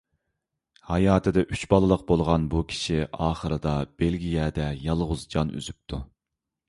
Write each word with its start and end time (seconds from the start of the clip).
ھاياتىدا 0.91 1.43
ئۈچ 1.55 1.65
بالىلىق 1.73 2.01
بولغان 2.11 2.47
بۇ 2.53 2.63
كىشى 2.71 2.97
ئاخىرىدا 3.27 3.77
بېلگىيەدە 4.01 4.71
يالغۇز 4.87 5.27
جان 5.35 5.53
ئۈزۈپتۇ. 5.61 6.01